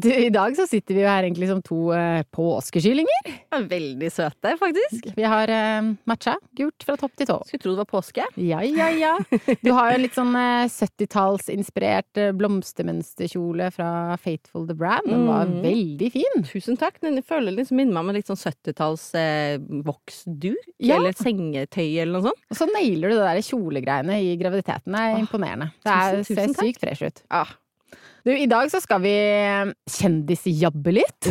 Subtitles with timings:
[0.00, 3.30] Du, I dag så sitter vi jo her egentlig som to eh, påskekyllinger.
[3.70, 5.10] Veldig søte, faktisk.
[5.16, 7.36] Vi har eh, matcha gult fra topp til tå.
[7.48, 8.24] Skulle tro det var påske.
[8.40, 9.12] Ja, ja, ja.
[9.60, 13.90] Du har jo en litt sånn eh, 70-tallsinspirert eh, blomstermønsterkjole fra
[14.22, 15.08] Faithful the Brand.
[15.10, 15.62] Den var Mm.
[15.64, 16.42] veldig fin.
[16.46, 17.00] Tusen takk.
[17.02, 20.56] Den føler liksom minner meg om en litt sånn 70-talls eh, voksdur.
[20.78, 20.96] Ja.
[20.98, 22.44] Eller et sengetøy eller noe sånt.
[22.50, 24.92] Og så nailer du det der kjolegreiene i graviditeten.
[24.94, 25.70] Det er imponerende.
[25.84, 26.70] Det er, tusen, tusen ser takk.
[26.70, 27.22] sykt fresh ut.
[27.30, 27.44] Ja.
[28.24, 31.28] Du, i dag så skal vi eh, kjendisjabbe litt.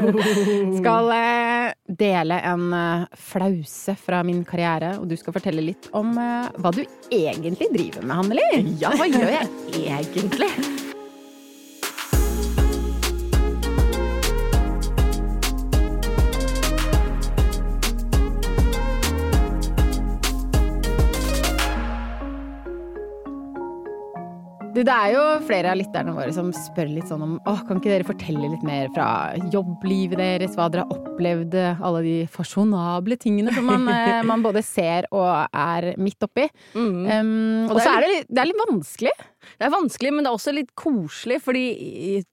[0.80, 6.12] skal eh, dele en eh, flause fra min karriere, og du skal fortelle litt om
[6.16, 8.76] hva du egentlig driver med, Hanneli.
[8.82, 9.50] ja, hva gjør jeg
[9.96, 10.52] egentlig?
[24.80, 27.76] Du, det er jo flere av lytterne våre som spør litt sånn om åh, kan
[27.76, 29.08] ikke dere fortelle litt mer fra
[29.52, 34.62] jobblivet deres, hva dere har opplevd, alle de fasjonable tingene som man, eh, man både
[34.64, 36.46] ser og er midt oppi.
[36.72, 36.96] Mm.
[37.12, 37.34] Um,
[37.66, 39.12] Og og så er er det, det er litt vanskelig.
[39.58, 41.62] Det er vanskelig, men det er også litt koselig, fordi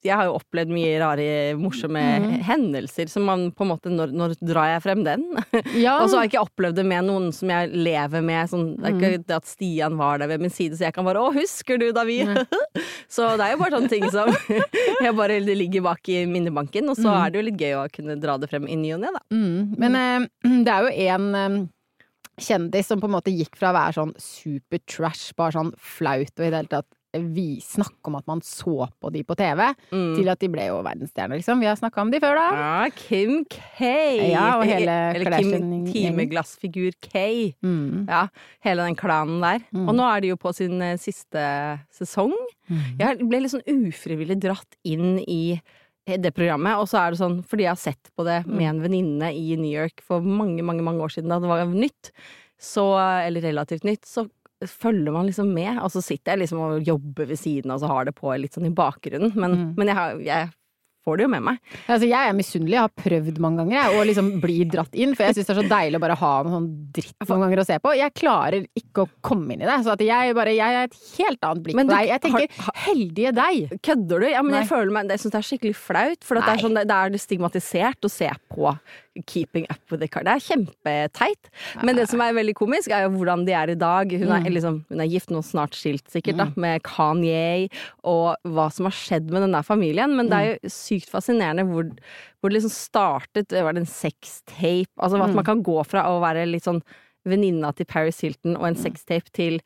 [0.03, 1.27] jeg har jo opplevd mye rare,
[1.59, 2.41] morsomme Mhm.
[2.47, 5.23] hendelser, så man på en måte Når, når drar jeg frem den?
[5.85, 5.99] Ja.
[6.03, 8.49] Og så har jeg ikke opplevd det med noen som jeg lever med.
[8.51, 9.01] Sånn, det er Mhm.
[9.01, 11.77] ikke det at Stian var der ved min side, så jeg kan bare 'Å, husker
[11.79, 12.19] du da vi
[13.09, 14.27] Så det er jo bare sånne ting som
[15.01, 16.89] jeg bare ligger bak i minnebanken.
[16.89, 17.25] Og så mm.
[17.25, 19.21] er det jo litt gøy å kunne dra det frem i ny og ne, da.
[19.31, 19.75] Mm.
[19.79, 20.27] Men eh,
[20.65, 21.67] det er jo en eh,
[22.37, 26.29] kjendis som på en måte gikk fra å være sånn super trash, bare sånn flaut
[26.37, 29.61] og i det hele tatt vi snakke om at man så på de på TV,
[29.91, 30.15] Mm.
[30.17, 31.59] til at de ble jo verdensstjerner, liksom.
[31.63, 32.47] Vi har snakka om de før, da.
[32.57, 34.29] Ja, Kim K.
[34.33, 37.53] Ja, og hele Eller Kim Timeglassfigur K.
[37.63, 38.05] Mm.
[38.09, 38.27] Ja,
[38.65, 39.63] hele den klanen der.
[39.73, 39.87] Mm.
[39.87, 41.41] Og nå er de jo på sin eh, siste
[41.95, 42.33] sesong.
[42.69, 42.83] Mm.
[42.99, 45.59] Jeg ble litt sånn ufrivillig dratt inn i
[46.07, 48.77] det programmet, og så er det sånn, fordi jeg har sett på det med en
[48.79, 52.11] venninne i New York for mange, mange mange år siden da det var nytt,
[52.57, 52.85] så,
[53.27, 54.23] eller relativt nytt, så
[54.65, 57.81] følger man liksom med, og så sitter jeg liksom og jobber ved siden av, og
[57.85, 59.73] så har det på litt sånn i bakgrunnen, men, Mm.
[59.77, 60.49] men jeg, har, jeg
[61.07, 61.59] får det jo med meg.
[61.87, 65.13] Altså, jeg er misunnelig, jeg har prøvd mange ganger jeg, å liksom bli dratt inn,
[65.15, 67.61] for jeg syns det er så deilig å bare ha noe sånn dritt noen ganger
[67.61, 67.93] å se på.
[67.95, 70.97] Jeg klarer ikke å komme inn i det, så at jeg bare Jeg har et
[71.17, 72.07] helt annet blikk Men på deg.
[72.09, 73.79] Jeg tenker har- heldige deg.
[73.81, 74.27] Kødder du?
[74.33, 74.59] Ja, men Nei.
[74.65, 76.23] jeg føler meg Jeg syns det er skikkelig flaut.
[76.27, 78.77] For at det, er sånn, det er stigmatisert å se på
[79.25, 80.23] Keeping Up With The Car.
[80.23, 81.49] Det er kjempeteit.
[81.83, 84.11] Men det som er veldig komisk, er jo hvordan de er i dag.
[84.11, 84.53] Hun er, Mm.
[84.53, 87.69] liksom, hun er gift nå, snart skilt sikkert, da, med Kanye,
[88.03, 90.15] og hva som har skjedd med den der familien.
[90.15, 91.89] Men det er jo sykt fascinerende hvor,
[92.41, 94.87] hvor det liksom startet Var det en sextape?
[94.99, 95.35] Altså at Mm.
[95.35, 96.81] man kan gå fra å være litt sånn
[97.25, 99.59] venninna til Paris Hilton og en sextape til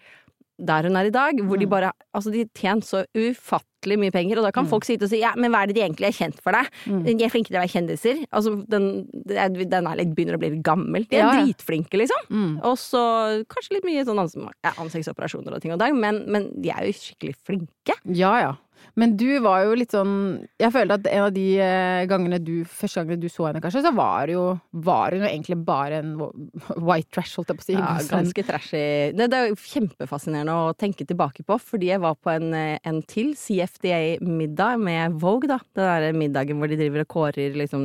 [0.65, 1.69] der hun er i dag, hvor de Mm.
[1.69, 4.69] bare Altså, de tjener så ufattelig mye penger, og da kan Mm.
[4.69, 6.67] folk sitte og si ja, men hva er det de egentlig er kjent for deg?
[6.85, 7.03] Mm.
[7.05, 8.25] De er flinke til å være kjendiser.
[8.33, 11.07] Altså, den, den litt, begynner å bli litt gammel.
[11.07, 11.45] De er Ja, ja.
[11.45, 12.21] dritflinke, liksom.
[12.29, 12.59] Mm.
[12.63, 16.51] Og så kanskje litt mye sånn ans- ja, ansiktsoperasjoner og ting og dag, men, men
[16.61, 17.95] de er jo skikkelig flinke.
[18.05, 18.53] Ja, ja.
[18.99, 20.13] Men du var jo litt sånn
[20.59, 23.83] Jeg følte at en av de eh, gangene du Første gangene du så henne, kanskje,
[23.85, 24.45] så var det jo
[24.87, 26.11] Var hun jo egentlig bare en
[26.87, 27.77] white trash, holdt jeg på å si.
[27.77, 28.83] Ja, ganske trashy.
[29.15, 33.01] Det, det er kjempefascinerende å tenke tilbake på, fordi jeg var på en, eh, en
[33.07, 35.59] til CFDA-middag med Vogue, da.
[35.77, 37.83] Den derre middagen hvor de driver og kårer liksom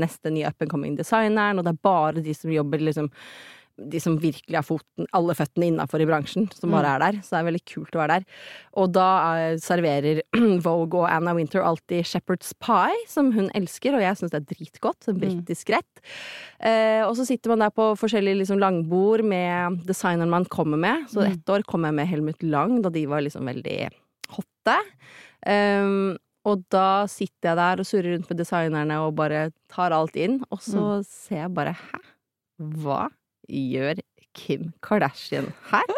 [0.00, 3.10] neste nye up and coming designeren, og det er bare de som jobber liksom
[3.78, 7.20] de som virkelig har foten, alle føttene innafor i bransjen, som bare er der.
[7.24, 8.26] Så det er veldig kult å være der.
[8.82, 9.06] Og da
[9.38, 10.20] eh, serverer
[10.66, 14.48] Vogue og Anna Winter alltid Shepherd's Pie, som hun elsker, og jeg syns det er
[14.54, 15.08] dritgodt.
[15.08, 16.02] En britisk rett.
[16.60, 21.08] Eh, og så sitter man der på forskjellige liksom, langbord med designeren man kommer med.
[21.10, 21.32] Så Mm.
[21.32, 23.88] ett år kom jeg med Helmut Lang, da de var liksom veldig
[24.36, 24.76] hotte.
[25.46, 30.16] Um, og da sitter jeg der og surrer rundt med designerne og bare tar alt
[30.18, 32.00] inn, og så ser jeg bare hæ?
[32.82, 33.04] Hva
[33.52, 34.00] gjør
[34.34, 35.92] Kim Kardashian her?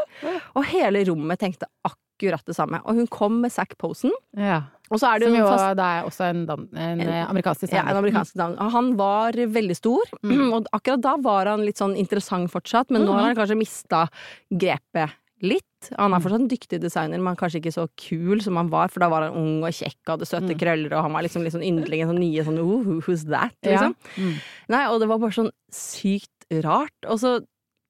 [0.56, 2.81] Og hele rommet tenkte akkurat det samme.
[2.84, 4.62] Og hun kom med Zack Posen, Ja.
[4.91, 7.61] og så er det Som jo fast det er også en, dam, en, En- amerikansk
[7.67, 7.84] designer.
[7.84, 8.56] ja, en amerikansk dam.
[8.56, 10.52] Han var veldig stor, Mm.
[10.55, 13.19] og akkurat da var han litt sånn interessant fortsatt, men nå Mhm.
[13.19, 14.08] har han kanskje mista
[14.52, 15.11] grepet
[15.43, 15.90] litt.
[15.99, 16.23] Han er Mm.
[16.23, 19.23] fortsatt en dyktig designer, men kanskje ikke så kul som han var, for da var
[19.29, 20.58] han ung og kjekk og hadde søte Mm.
[20.58, 23.52] krøller, og han var liksom litt sånn yndling, en sånn nye sånn oh, who's that,
[23.62, 23.73] Ja.
[23.73, 23.94] liksom.
[24.17, 24.34] Mm.
[24.70, 26.95] Nei, og det var bare sånn sykt rart.
[27.09, 27.41] Og så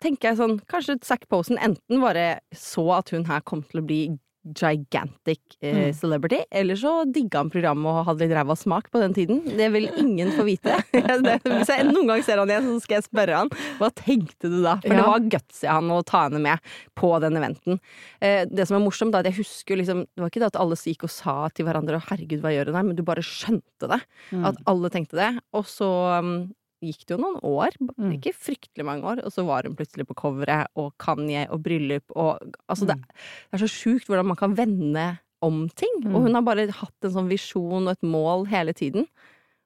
[0.00, 3.86] tenker jeg sånn, kanskje Zack Posen enten bare så at hun her kom til å
[3.86, 4.02] bli
[4.44, 5.94] gigantic eh, Mm.
[5.94, 9.38] celebrity, eller så digga han programmet og hadde litt ræva smak på den tiden.
[9.56, 10.74] Det vil ingen få vite.
[10.92, 14.58] Hvis jeg noen gang ser han igjen, så skal jeg spørre han hva tenkte du
[14.62, 14.76] da?
[14.82, 16.58] For det var gutsy han å ta henne med
[16.94, 17.80] på den eventen.
[18.20, 20.60] Eh, det som er morsomt, er at jeg husker liksom Det var ikke det at
[20.60, 23.88] alle gikk og sa til hverandre 'herregud, hva gjør hun her?' men du bare skjønte
[23.88, 24.00] det.
[24.30, 24.44] Mm.
[24.44, 25.30] At alle tenkte det.
[25.56, 25.88] Og så
[26.20, 26.52] um,
[26.84, 28.12] gikk det jo noen år, Mm.
[28.18, 32.04] ikke fryktelig mange år, og så var hun plutselig på coveret, og Kanye og bryllup
[32.16, 32.38] og
[32.68, 33.04] Altså, det, Mm.
[33.50, 35.90] det er så sjukt hvordan man kan vende om ting.
[36.04, 36.14] Mm.
[36.14, 39.06] Og hun har bare hatt en sånn visjon og et mål hele tiden.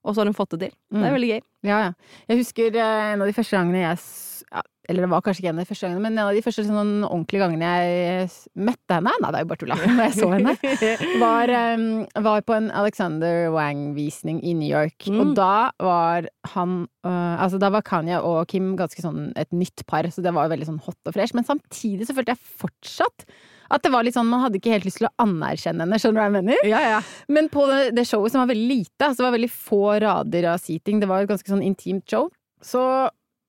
[0.05, 0.73] Og så har hun fått det til.
[0.91, 1.15] Det er Mm.
[1.15, 1.43] veldig gøy.
[1.65, 1.93] Ja, ja.
[2.29, 3.99] Jeg husker eh, en av de første gangene jeg
[4.53, 6.43] ja, Eller det var kanskje ikke en av de første gangene, men en av de
[6.44, 9.76] første sånn ordentlige gangene jeg møtte henne Nei, det er jo bare tulla.
[9.99, 10.55] Når jeg så henne.
[11.20, 11.52] Var,
[12.29, 15.08] var på en Alexander Wang-visning i New York.
[15.08, 15.20] Mm.
[15.20, 15.52] Og da
[15.82, 20.32] var han Altså, da var Kanye og Kim ganske sånn et nytt par, så det
[20.37, 21.37] var veldig sånn hot og fresh.
[21.37, 23.25] Men samtidig så følte jeg fortsatt
[23.69, 26.17] at det var litt sånn, Man hadde ikke helt lyst til å anerkjenne henne, skjønner
[26.17, 26.69] du hva jeg mener?
[26.69, 27.00] Ja, ja.
[27.32, 30.50] Men på det, det showet som var veldig lite, altså det var veldig få rader
[30.55, 32.31] av seating, det var et ganske sånn intimt show,
[32.64, 32.82] så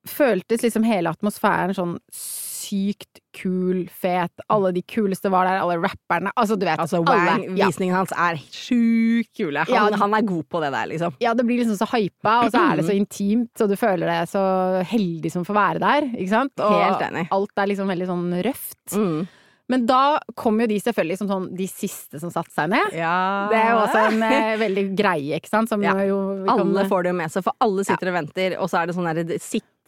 [0.07, 4.31] føltes liksom hele atmosfæren sånn sykt kul, fet.
[4.51, 6.31] Alle de kuleste var der, alle rapperne.
[6.38, 6.80] Altså, du vet.
[6.80, 7.25] Altså, alle.
[7.25, 7.68] Wang, Ja.
[7.72, 9.63] visningen hans er sjukt kule.
[9.66, 11.13] Han, Ja, han er god på det der, liksom.
[11.19, 14.06] ja, det blir liksom så hypa, og så er det så intimt, så du føler
[14.07, 16.54] deg så heldig som får være der, ikke sant?
[16.60, 17.28] Og Helt enig.
[17.31, 18.96] alt er liksom veldig sånn røft.
[18.96, 19.28] Mm.
[19.69, 22.92] Men da kom jo de selvfølgelig som sånn de siste som satte seg ned.
[22.98, 23.48] Ja.
[23.51, 25.69] Det er jo også en eh, veldig greie, ikke sant?
[25.69, 25.94] Som Ja.
[25.94, 28.88] jo Alle får det jo med seg, for alle sitter og venter, og så er
[28.88, 29.38] det sånn der,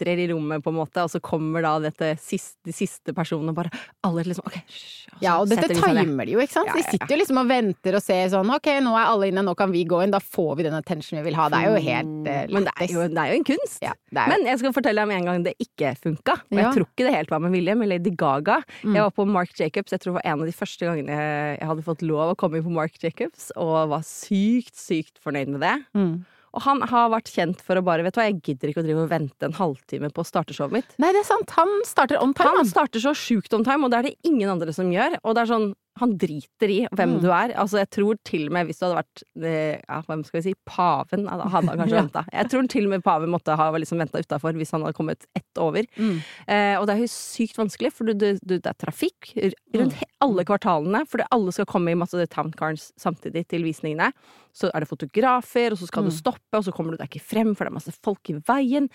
[0.02, 3.14] det sitrer i rommet, på en måte, og så kommer da dette siste, de siste
[3.14, 3.72] personene, og bare
[4.08, 5.10] alle liksom OK, hysj.
[5.22, 6.70] Ja, og dette seg timer de jo, ikke sant?
[6.72, 9.10] Ja, De ja, De sitter jo liksom og venter og ser sånn Ok, nå er
[9.12, 10.14] alle inne, nå kan vi gå inn.
[10.14, 11.48] Da får vi den attention vi vil ha.
[11.52, 13.78] Det er jo helt uh, Men det er jo, det er jo en kunst.
[13.86, 16.38] Ja, jo Men jeg skal fortelle deg med en gang det ikke funka.
[16.50, 16.66] Og Ja.
[16.66, 18.62] jeg tror ikke det helt var med vilje, med Lady Gaga.
[18.82, 18.96] Mm.
[18.98, 21.68] Jeg var på Mark Jacobs, jeg tror det var en av de første gangene jeg
[21.72, 25.62] hadde fått lov å komme inn på Mark Jacobs, og var sykt, sykt fornøyd med
[25.62, 25.78] det.
[25.98, 26.14] mm.
[26.52, 28.88] Og han har vært kjent for å bare Vet du hva, jeg gidder ikke å
[28.88, 30.96] drive og vente en halvtime på å starte showet mitt.
[31.02, 31.54] Nei, det er sant.
[31.56, 32.56] Han starter on time.
[32.60, 35.20] Han starter så sjukt on time, og det er det ingen andre som gjør.
[35.24, 37.22] Og det er sånn, han driter i hvem Mm.
[37.22, 37.52] du er.
[37.60, 40.44] Altså, jeg tror til og med hvis du hadde vært eh, ja, hvem skal vi
[40.50, 42.02] si, paven, hadde han kanskje Ja.
[42.06, 42.24] venta.
[42.32, 45.26] Jeg tror til og med paven måtte ha liksom venta utafor hvis han hadde kommet
[45.36, 45.84] ett over.
[45.98, 46.22] Mm.
[46.48, 49.34] Eh, og det er jo sykt vanskelig, for du, du, du, det er trafikk
[49.76, 50.08] rundt Mm.
[50.22, 51.04] alle kvartalene.
[51.10, 54.12] Fordi alle skal komme i masse town cars samtidig til visningene.
[54.54, 56.18] Så er det fotografer, og så skal du Mm.
[56.18, 58.90] stoppe, og så kommer du deg ikke frem, for det er masse folk i veien.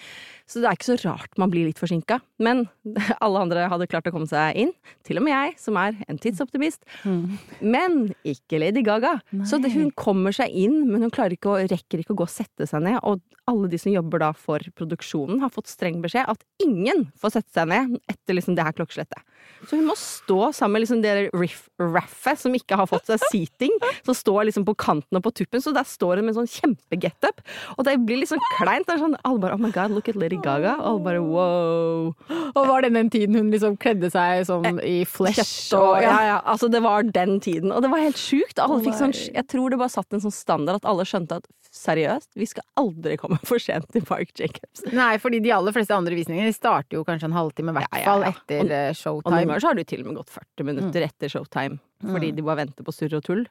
[0.47, 2.21] Så det er ikke så rart man blir litt forsinka.
[2.39, 2.69] Men
[3.21, 4.73] alle andre hadde klart å komme seg inn.
[5.05, 6.85] Til og med jeg, som er en tidsoptimist.
[7.05, 7.39] Mm.
[7.61, 7.97] Men
[8.27, 9.17] ikke Lady Gaga.
[9.49, 12.33] Så det, hun kommer seg inn, men hun ikke å, rekker ikke å gå og
[12.33, 13.01] sette seg ned.
[13.03, 17.39] Og alle de som jobber da for produksjonen, har fått streng beskjed at ingen får
[17.39, 19.23] sette seg ned etter liksom det her klokkeslettet.
[19.67, 23.21] Så hun må stå sammen med liksom det riff raffet som ikke har fått seg
[23.29, 23.73] seating,
[24.07, 25.61] som står liksom på kanten og på tuppen.
[25.63, 27.43] Så der står hun med en sånn kjempegetup.
[27.77, 28.87] Og det blir liksom kleint.
[28.89, 30.77] Det er sånn, alle bare Oh my God, look at Lady Gaga.
[30.81, 32.13] Alle bare wow.
[32.53, 36.37] Og var det den tiden hun liksom kledde seg sånn i flesh og ja, ja,
[36.49, 37.73] altså det var den tiden.
[37.75, 38.61] Og det var helt sjukt.
[38.63, 41.49] Alle fikk sånn, jeg tror det bare satt en sånn standard at alle skjønte at
[41.77, 44.83] seriøst, vi skal aldri komme for sent til Park Jacobs.
[44.97, 47.99] Nei, fordi de aller fleste andre visningene starter jo kanskje en halvtime i hvert Ja,
[48.01, 48.31] ja, fall ja.
[48.33, 49.27] etter Og- showtime.
[49.27, 51.79] Og noen ganger så har det jo til og med gått 40 minutter etter showtime.
[52.03, 52.37] Fordi Mm.
[52.37, 53.47] de bare venter på surr og tull.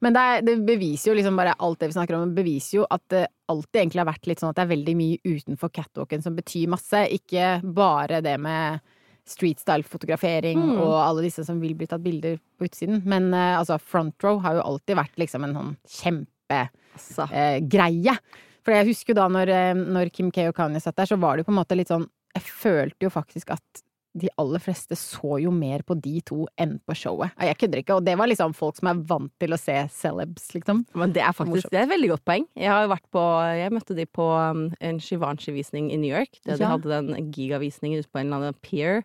[0.00, 2.86] Men det, er, det beviser jo liksom bare alt det vi snakker om, beviser jo
[2.90, 6.22] at det alltid egentlig har vært litt sånn at det er veldig mye utenfor catwalken
[6.22, 7.02] som betyr masse.
[7.12, 8.80] Ikke bare det med
[9.26, 10.80] streetstyle-fotografering Mm.
[10.80, 13.02] og alle disse som vil bli tatt bilder på utsiden.
[13.04, 16.70] Men uh, altså, front row har jo alltid vært liksom en sånn kjempegreie.
[17.08, 17.28] Altså.
[17.32, 18.16] Eh, greie.
[18.64, 21.18] For jeg husker jo da når, eh, når Kim K og Kanye satt der, så
[21.18, 23.80] var det jo på en måte litt sånn Jeg følte jo faktisk at
[24.20, 27.30] de aller fleste så jo mer på de to enn på showet.
[27.38, 27.94] Jeg kødder ikke.
[27.94, 30.80] Og det var liksom folk som er vant til å se celebs, liksom.
[30.98, 31.70] Men det er faktisk Morsomt.
[31.70, 32.46] det er et veldig godt poeng.
[32.58, 33.22] Jeg har jo vært på
[33.58, 36.40] Jeg møtte de på um, en Shivanshi-visning i New York.
[36.44, 36.72] De Ja.
[36.72, 39.04] hadde den gigavisningen ute på en eller annen pier.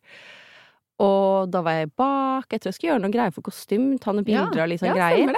[0.99, 2.45] Og da var jeg bak.
[2.49, 3.99] Jeg tror jeg skulle gjøre noe greier for kostym.
[3.99, 5.33] Ta noen bilder og litt sånn ja, greier.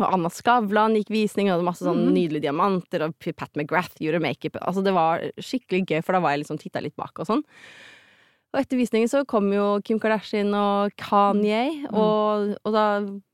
[0.00, 4.22] Og Anna Skavlan gikk visning, og hadde masse sånn nydelige diamanter, og Pat McGrath gjorde
[4.24, 4.56] makeup.
[4.62, 7.44] Altså, det var skikkelig gøy, for da var jeg liksom titta litt bak og sånn.
[8.54, 11.94] Og etter visningen så kom jo Kim Kardashian og Kanye, Mm.
[11.98, 12.84] og, og da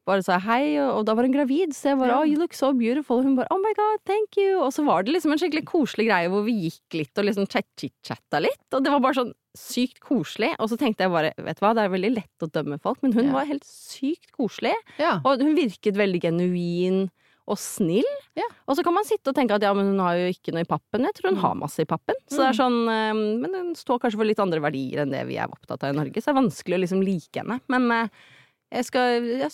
[0.09, 2.37] bare sa jeg hei, og, og da var hun gravid, så jeg bare oh, you
[2.41, 3.19] look so beautiful.
[3.21, 4.59] Og hun bare oh my god, thank you.
[4.65, 7.47] Og så var det liksom en skikkelig koselig greie hvor vi gikk litt og liksom
[7.53, 10.53] chit-chatta litt, og det var bare sånn sykt koselig.
[10.61, 13.01] Og så tenkte jeg bare, vet du hva, det er veldig lett å dømme folk,
[13.03, 13.33] men hun Ja.
[13.33, 14.75] var helt sykt koselig.
[14.99, 15.21] Ja.
[15.25, 17.11] Og hun virket veldig genuin
[17.51, 18.07] og snill.
[18.39, 18.47] Ja.
[18.69, 20.63] Og så kan man sitte og tenke at ja, men hun har jo ikke noe
[20.63, 21.03] i pappen.
[21.03, 21.43] Jeg tror hun Mm.
[21.43, 22.15] har masse i pappen.
[22.31, 25.27] Så det er sånn, eh, Men hun står kanskje for litt andre verdier enn det
[25.27, 27.61] vi er opptatt av i Norge, så det er vanskelig å liksom like henne.
[27.69, 28.09] Men eh,
[28.73, 29.49] jeg skal ja,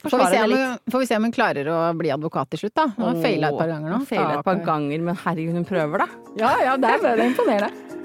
[0.00, 0.80] Får vi, forsvare om, litt.
[0.92, 2.86] får vi se om hun klarer å bli advokat til slutt, da.
[2.88, 3.98] Hun har feila et par ganger nå.
[4.08, 6.06] Hun et par ganger, men herregud, hun prøver, da.
[6.36, 7.99] Ja, ja, det det er imponerende.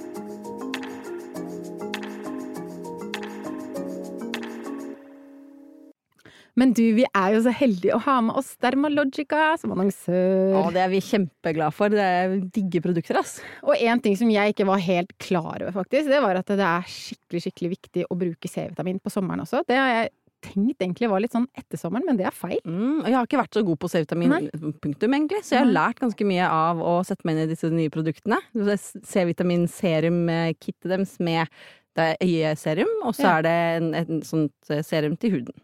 [6.56, 10.54] Men du, vi er jo så heldige å ha med oss Dermalogica som annonsør.
[10.56, 11.92] Ja, det er vi kjempeglade for.
[11.92, 13.34] Det er digge produkter, ass.
[13.66, 16.64] Og en ting som jeg ikke var helt klar over, faktisk, det var at det
[16.64, 19.66] er skikkelig, skikkelig viktig å bruke C-vitamin på sommeren også.
[19.68, 20.14] Det har jeg
[20.46, 22.60] tenkt egentlig var litt sånn etter sommeren, men det er feil.
[22.64, 24.32] Mm, og jeg har ikke vært så god på C-vitamin,
[24.84, 25.42] punktum, egentlig.
[25.44, 28.38] Så jeg har lært ganske mye av å sette meg inn i disse nye produktene.
[28.56, 31.44] Er C-vitamin-serum-kittet deres med
[31.96, 33.38] det er øyeserum, og så Ja.
[33.40, 35.56] er det en, en sånt eh, serum til huden.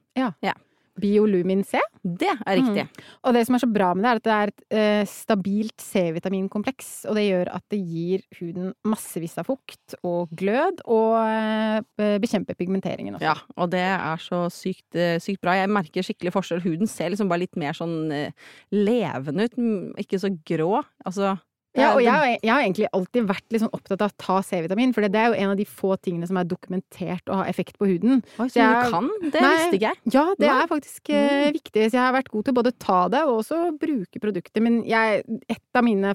[1.00, 1.80] Biolumin C.
[2.02, 2.86] Det er riktig.
[3.26, 5.84] Og det som er så bra med det, er at det er et eh, stabilt
[5.84, 6.92] C-vitaminkompleks.
[7.10, 12.58] Og det gjør at det gir huden massevis av fukt og glød, og eh, bekjemper
[12.60, 13.30] pigmenteringen også.
[13.30, 15.56] Ja, og det er så sykt, eh, sykt bra.
[15.60, 16.66] Jeg merker skikkelig forskjell.
[16.66, 20.84] Huden ser liksom bare litt mer sånn eh, levende ut, mm, ikke så grå.
[21.06, 21.38] Altså
[21.74, 24.92] Ja, og jeg, har- jeg har egentlig alltid vært sånn opptatt av å ta C-vitamin,
[24.94, 27.78] for det er jo en av de få tingene som er dokumentert å ha effekt
[27.80, 28.24] på huden.
[28.40, 29.10] Oi, så jeg- du kan?
[29.32, 29.52] Det Nei.
[29.56, 29.98] visste ikke jeg.
[30.12, 30.64] Ja, det Nei.
[30.64, 31.54] er faktisk eh, Mm.
[31.54, 31.86] viktig.
[31.88, 34.62] Så jeg har vært god til både å ta det og også bruke produkter.
[34.62, 36.14] Men jeg, et av mine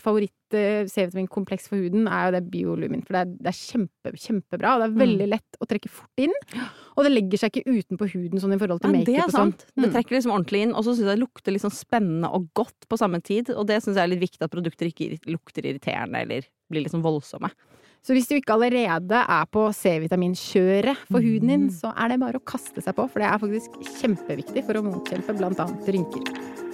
[0.51, 3.03] favoritt-C-vitaminkompleks for huden er jo det biolumin.
[3.07, 6.23] For det er, det er kjempe, kjempebra, og det er veldig lett å trekke fort
[6.23, 6.35] inn.
[6.97, 9.61] Og det legger seg ikke utenpå huden sånn i forhold til makeup det og sånt.
[9.61, 9.67] sant.
[9.77, 9.93] Det Mm.
[9.97, 12.99] trekker liksom ordentlig inn, og så syns jeg det lukter sånn spennende og godt på
[12.99, 13.51] samme tid.
[13.51, 17.03] Og det syns jeg er litt viktig at produkter ikke lukter irriterende eller blir sånn
[17.03, 17.51] voldsomme.
[18.03, 22.39] Så hvis du ikke allerede er på C-vitaminkjøret for huden din, så er det bare
[22.39, 26.66] å kaste seg på, for det er faktisk kjempeviktig for å motkjempe blant annet rynker.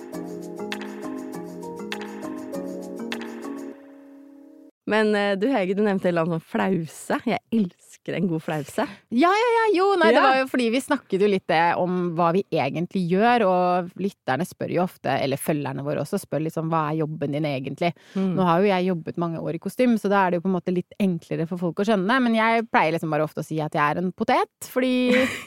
[4.93, 7.21] Men eh, du Hege, du nevnte en eller annen sånn flause.
[7.29, 8.85] Jeg elsker en god flause.
[9.15, 12.11] Ja, ja, ja, jo, nei, det var jo fordi vi snakket jo litt det om
[12.19, 16.69] hva vi egentlig gjør, og lytterne spør jo ofte, eller følgerne våre også, spør sånn
[16.73, 17.93] hva er jobben din egentlig?
[18.17, 18.35] Mm.
[18.35, 20.51] Nå har jo jeg jobbet mange år i kostym, så da er det jo på
[20.51, 23.47] en måte litt enklere for folk å skjønne, men jeg pleier liksom bare ofte å
[23.47, 24.93] si at jeg er en potet, fordi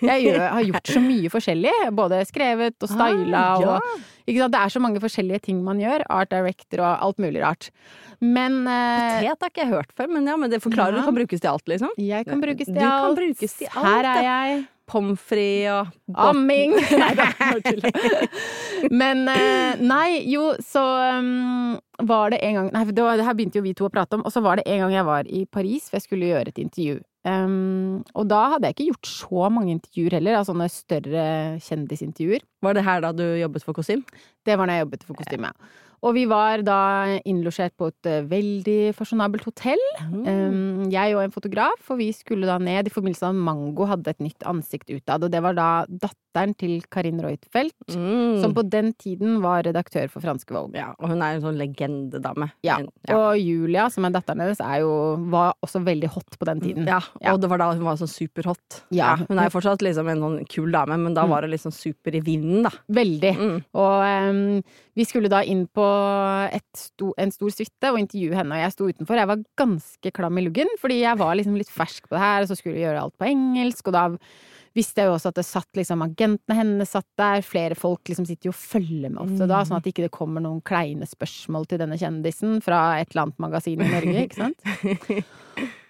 [0.01, 3.75] jeg gjør, har gjort så mye forskjellig, både skrevet og styla Ah, ja.
[3.75, 4.11] og?
[4.25, 7.67] Det er så mange forskjellige ting man gjør, art director og alt mulig rart.
[8.23, 11.03] Men eh, Potet har ikke jeg hørt før, men ja, men det forklarer Ja.
[11.03, 11.91] du kan brukes til alt, liksom.
[11.99, 14.63] jeg kan brukes til Du kan brukes til alt, Her er jeg.
[14.85, 16.75] Pommes frites og bot- Amming!
[17.01, 17.25] Nei da.
[18.93, 20.83] Men eh, nei, jo, så
[21.17, 21.73] um,
[22.05, 24.19] var det en gang Nei, det, var, det her begynte jo vi to å prate
[24.19, 26.53] om, og så var det en gang jeg var i Paris, for jeg skulle gjøre
[26.53, 26.99] et intervju.
[27.25, 31.25] Um, og da hadde jeg ikke gjort så mange intervjuer heller, av sånne større
[31.65, 32.45] kjendisintervjuer.
[32.65, 34.05] Var det her da du jobbet for kostym?
[34.45, 35.49] Det var da jeg jobbet for kostyme.
[36.03, 36.79] Og vi var da
[37.27, 39.81] innlosjert på et eh, veldig fasjonabelt hotell.
[40.05, 40.91] Mm.
[40.91, 44.11] jeg og en fotograf, og vi skulle da ned i forbindelse med at Mango hadde
[44.11, 45.23] et nytt ansikt utad.
[45.23, 46.24] Og det var da datteren
[46.59, 48.41] til Karin Reutfeldt, Mm.
[48.41, 50.73] som på den tiden var redaktør for franske Valg.
[50.75, 52.51] Ja, og hun er en sånn legendedame.
[52.63, 52.79] Ja.
[53.07, 53.15] ja.
[53.15, 56.85] Og Julia, som er datteren hennes, er jo, var også veldig hot på den tiden.
[56.87, 57.33] Ja, Ja.
[57.33, 58.81] og det var da hun var sånn superhot.
[58.91, 59.15] Ja.
[59.15, 61.29] Hun er jo fortsatt liksom en sånn kul dame, men da Mm.
[61.29, 62.71] var hun liksom super i vinden, da.
[62.91, 63.35] Veldig.
[63.37, 63.63] Mm.
[63.73, 64.63] Og um,
[64.95, 65.85] vi skulle da inn på
[66.75, 69.15] sto, en stor suite og intervjue henne, og jeg sto utenfor.
[69.15, 72.41] Jeg var ganske klam i luggen, fordi jeg var liksom litt fersk på det her,
[72.41, 74.05] og så skulle vi gjøre alt på engelsk, og da
[74.75, 78.27] visste jeg jo også at det satt liksom agentene hennes satt der, flere folk liksom
[78.27, 81.69] sitter jo og følger med ofte da, sånn at ikke det kommer noen kleine spørsmål
[81.71, 85.25] til denne kjendisen fra et eller annet magasin i Norge, ikke sant?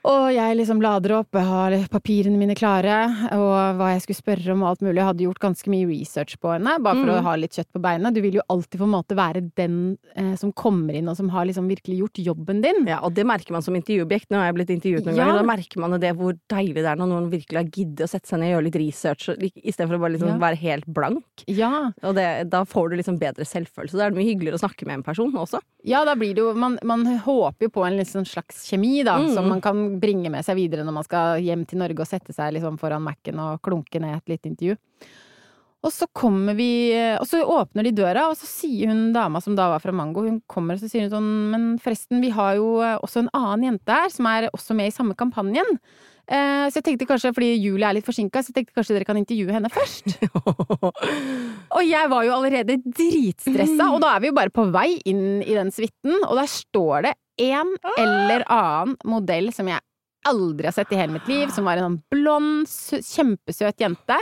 [0.06, 4.54] Og jeg liksom lader opp, jeg har papirene mine klare, og hva jeg skulle spørre
[4.54, 5.00] om og alt mulig.
[5.00, 7.16] Jeg hadde gjort ganske mye research på henne, bare for Mm.
[7.18, 8.12] å ha litt kjøtt på beina.
[8.14, 11.30] Du vil jo alltid på en måte være den eh, som kommer inn og som
[11.30, 12.86] har liksom virkelig gjort jobben din.
[12.86, 14.30] Ja, og det merker man som intervjuobjekt.
[14.30, 15.26] Nå har jeg blitt intervjuet noen Ja.
[15.26, 18.10] ganger, da merker man det hvor deilig det er når noen virkelig har giddet å
[18.10, 19.30] sette seg ned og gjøre litt research,
[19.66, 20.38] istedenfor å bare liksom Ja.
[20.38, 21.26] være helt blank.
[21.48, 21.92] Ja.
[22.04, 23.98] Og det, da får du liksom bedre selvfølelse.
[23.98, 25.60] Da er det mye hyggeligere å snakke med en person også.
[25.84, 29.18] ja, da blir det jo Man, man håper jo på en sånn slags kjemi, da,
[29.20, 29.34] Mm.
[29.34, 32.36] som man kan bringe med seg videre når man skal hjem til Norge og sette
[32.36, 34.80] seg liksom foran Mac-en og klunke ned et lite intervju.
[35.86, 39.58] Og så kommer vi Og så åpner de døra, og så sier hun dama som
[39.58, 42.58] da var fra Mango, hun kommer og så sier hun sånn Men forresten, vi har
[42.58, 45.78] jo eh, også en annen jente her, som er også med i samme kampanjen.
[46.26, 49.08] Eh, så jeg tenkte kanskje, fordi Julie er litt forsinka, så jeg tenkte kanskje dere
[49.08, 50.16] kan intervjue henne først.
[51.76, 55.44] Og jeg var jo allerede dritstressa, og da er vi jo bare på vei inn
[55.44, 59.80] i den suiten, og der står det en eller annen modell som jeg
[60.26, 62.66] aldri har sett i hele mitt liv, som var en sånn blond,
[63.06, 64.16] kjempesøt jente.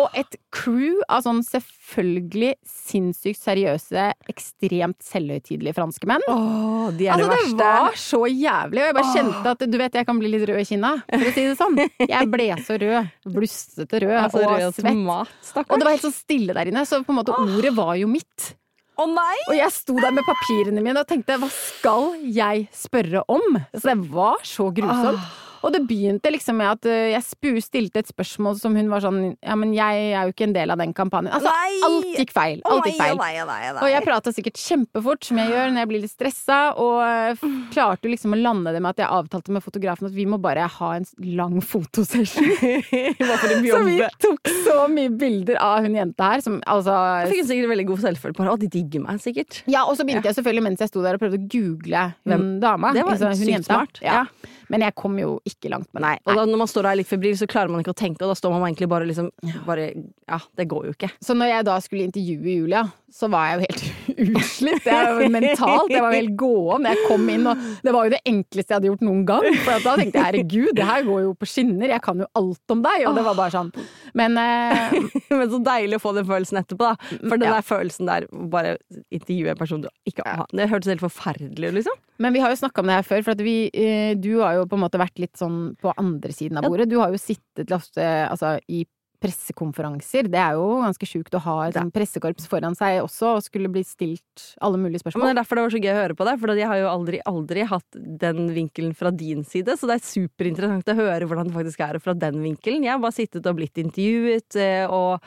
[0.00, 6.24] Og et crew av sånn selvfølgelig sinnssykt seriøse, ekstremt selvhøytidelige franskmenn.
[6.32, 9.78] Åh, de er Altså, det det var så jævlig, og jeg bare kjente at du
[9.82, 11.80] vet, jeg kan bli litt rød i kinna, for å si det sånn.
[12.06, 13.12] Jeg ble så rød.
[13.36, 14.86] Blustete rød Altså, og rød svett.
[14.88, 15.28] tomat.
[15.66, 18.08] Og det var helt så stille der inne, så på en måte ordet var jo
[18.08, 18.54] mitt.
[18.96, 19.34] Å nei!
[19.50, 23.58] Og jeg sto der med papirene mine og tenkte hva skal jeg spørre om?
[23.74, 25.20] Så det var så grusomt.
[25.66, 29.02] Og det begynte liksom med at eh, jeg spu- stilte et spørsmål som hun var
[29.02, 31.32] sånn Ja, men jeg er jo ikke en del av den kampanjen.
[31.34, 31.80] Altså, Nei!
[31.88, 32.60] alt gikk feil.
[32.64, 33.16] Alt gikk feil.
[33.18, 33.72] nei, nei.
[33.82, 37.44] Og jeg prata sikkert kjempefort, som jeg gjør når jeg blir litt stressa, og eh,
[37.74, 40.38] klarte jo liksom å lande det med at jeg avtalte med fotografen at vi må
[40.42, 41.06] bare ha en
[41.36, 42.46] lang fotosession.
[43.66, 46.94] Så vi tok så mye bilder av hun jenta her, som altså
[47.24, 48.46] Jeg fikk sikkert veldig god selvfølelse på.
[48.52, 49.62] Og de digger meg sikkert.
[49.70, 52.46] Ja, og så begynte jeg selvfølgelig mens jeg sto der og prøvde å google hun
[52.62, 52.92] dama.
[52.96, 53.72] Det var hun sykt jenta.
[53.80, 54.00] smart.
[54.04, 54.22] Ja.
[54.22, 54.54] Ja.
[54.72, 56.14] Men jeg kom jo ikke langt med det.
[56.26, 58.32] Og da, når man står der litt febril, så klarer man ikke å tenke, og
[58.32, 59.30] da står man egentlig bare liksom
[59.66, 59.90] bare,
[60.26, 61.12] Ja, det går jo ikke.
[61.22, 62.82] Så når jeg da skulle intervjue Julia,
[63.12, 63.84] så var jeg jo helt
[64.18, 64.86] utslitt.
[64.86, 65.90] Jeg var jo mentalt.
[65.92, 66.88] Jeg var helt gåen.
[66.90, 69.46] Jeg kom inn, og det var jo det enkleste jeg hadde gjort noen gang.
[69.64, 71.92] For da tenkte jeg herregud, det her går jo på skinner.
[71.94, 73.04] Jeg kan jo alt om deg.
[73.10, 73.70] Og det var bare sånn.
[74.16, 74.96] Men eh,
[75.36, 77.12] Men så deilig å få den følelsen etterpå, da.
[77.28, 77.54] For den Ja.
[77.58, 78.76] der følelsen der, bare
[79.14, 82.02] intervjue en person du ikke har Det hørtes helt forferdelig ut, liksom.
[82.22, 84.66] Men vi har jo snakka om det her før, for vi, eh, du har jo
[84.66, 86.88] på en måte vært litt sånn på andre siden av bordet.
[86.88, 88.86] Du har jo sittet ofte altså, i
[89.22, 90.28] pressekonferanser.
[90.30, 93.70] Det er jo ganske sjukt å ha et sånn pressekorps foran seg også, og skulle
[93.72, 95.22] bli stilt alle mulige spørsmål.
[95.24, 96.80] Men det er derfor det var så gøy å høre på deg, for jeg har
[96.82, 101.28] jo aldri, aldri hatt den vinkelen fra din side, så det er superinteressant å høre
[101.28, 102.84] hvordan det faktisk er fra den vinkelen.
[102.86, 105.22] Jeg har bare sittet og blitt intervjuet, eh, og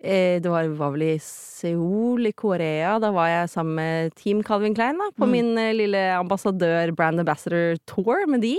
[0.00, 2.96] eh, det var, var vel i Seoul i Korea.
[3.02, 5.32] Da var jeg sammen med Team Calvin Klein da, på Mm.
[5.36, 8.56] min eh, lille ambassadør, brand ambassador tour med de.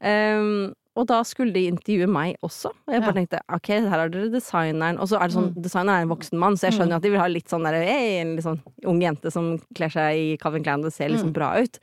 [0.00, 2.70] Um, og da skulle de intervjue meg også.
[2.88, 3.20] Og jeg bare Ja.
[3.20, 4.98] tenkte ok, her har dere designeren.
[4.98, 6.96] Og så er det sånn, designeren er en voksen mann, så jeg skjønner Mm.
[6.96, 9.88] at de vil ha litt sånn der, hey, en litt sånn ung jente som kler
[9.90, 11.34] seg i Calvin Klein, det ser liksom Mm.
[11.34, 11.78] bra ut.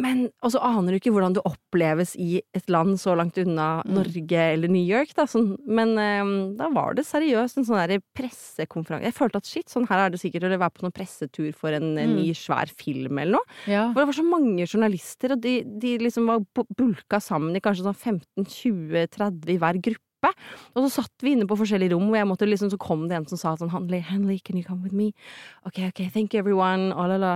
[0.00, 3.82] Men, og så aner du ikke hvordan du oppleves i et land så langt unna
[3.84, 3.92] Mm.
[3.98, 5.26] Norge eller New York, da.
[5.28, 9.04] Sånn, men um, da var det seriøst en sånn der pressekonferanse.
[9.04, 11.72] Jeg følte at shit, sånn her er det sikkert å være på noen pressetur for
[11.76, 12.14] en, Mm.
[12.16, 13.44] ny, svær film eller noe.
[13.68, 13.92] Ja.
[13.92, 16.40] For det var så mange journalister, og de, de liksom var
[16.76, 18.00] bulka sammen i kanskje sånn
[18.40, 20.30] 15-20-30 i hver gruppe.
[20.76, 23.16] Og så satt vi inne på forskjellige rom, og jeg måtte liksom, så kom det
[23.18, 25.10] en som sa sånn Hanley, Hanley, can you come with me?
[25.66, 27.32] Ok, ok, thank you everyone, oh, la, la.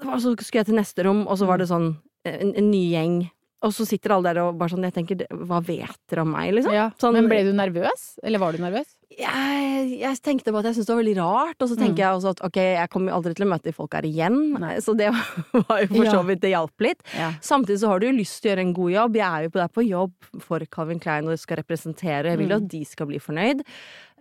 [0.00, 2.82] Og så skulle jeg til neste rom, og så var det sånn en, en ny
[2.92, 3.30] gjeng.
[3.62, 6.48] Og så sitter alle der og bare sånn Jeg tenker, hva vet dere om meg,
[6.56, 6.72] liksom?
[6.74, 6.88] Ja.
[6.98, 8.18] Sånn- Men ble du nervøs?
[8.24, 8.96] Eller var du nervøs?
[9.12, 12.02] jeg, jeg tenkte på at jeg syntes det var veldig rart, og så tenker Mm.
[12.02, 14.76] jeg også at ok, jeg kommer aldri til å møte de folka her igjen, Nei.
[14.80, 15.10] så det
[15.68, 17.02] var jo for så vidt Det hjalp litt.
[17.14, 17.28] Ja.
[17.44, 19.14] Samtidig så har du jo lyst til å gjøre en god jobb.
[19.20, 22.32] Jeg er jo på der på jobb for Calvin Klein og skal representere.
[22.32, 22.64] Jeg vil jo Mm.
[22.64, 23.60] at de skal bli fornøyd.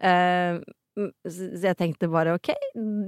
[0.04, 0.60] Eh,
[1.28, 2.50] så jeg tenkte bare ok,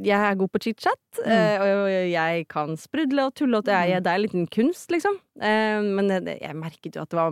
[0.03, 1.31] jeg er god på chit-chat, Mm.
[1.31, 4.89] eh, og jeg kan sprudle og tulle, og det er, det er en liten kunst,
[4.91, 5.15] liksom.
[5.41, 7.31] Eh, Men jeg, merket jo at det var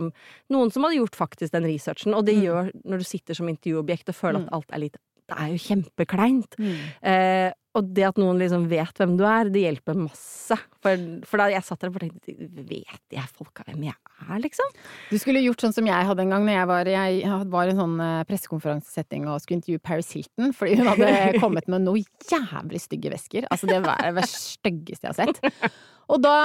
[0.50, 2.42] noen som hadde gjort faktisk den researchen, og det Mm.
[2.46, 4.46] gjør når du sitter som intervjuobjekt og føler Mm.
[4.46, 4.96] at alt er litt
[5.28, 6.56] Det er jo kjempekleint.
[6.58, 6.76] Mm.
[7.02, 10.56] Eh, og det at noen liksom vet hvem du er, det hjelper masse.
[10.82, 12.34] For, for da jeg satt der og tenkte
[12.68, 14.72] Vet jeg folka hvem jeg er, liksom?
[15.12, 17.72] Du skulle gjort sånn som jeg hadde en gang når jeg var, jeg var i
[17.72, 22.02] en sånn eh, pressekonferansesetting og skulle intervjue Paris Hilton, fordi hun hadde kommet med noe
[22.28, 23.48] jævlig stygge vesker.
[23.52, 25.72] Altså det var det styggeste jeg har sett.
[26.12, 26.36] Og da